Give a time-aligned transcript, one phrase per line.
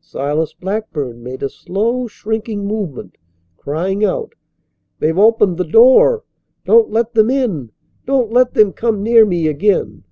[0.00, 3.16] Silas Blackburn made a slow, shrinking movement,
[3.56, 4.34] crying out:
[4.98, 6.24] "They've opened the door!
[6.64, 7.70] Don't let them in.
[8.04, 10.02] Don't let them come near me again."